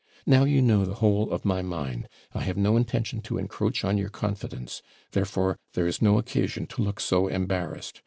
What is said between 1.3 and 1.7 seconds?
of my